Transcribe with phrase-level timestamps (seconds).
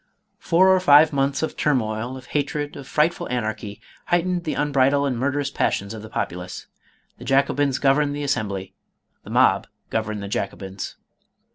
[0.39, 5.05] Four or five months of turmoil, of hatred, of fright ful anarchy, heightened the unbridled
[5.05, 6.65] and murderous passions of the populace.
[7.19, 8.73] The Jacobins governed the Assembly,
[9.23, 10.95] the mob governed the Jacobins.